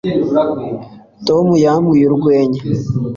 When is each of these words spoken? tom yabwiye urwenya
tom 1.27 1.45
yabwiye 1.63 2.05
urwenya 2.17 2.61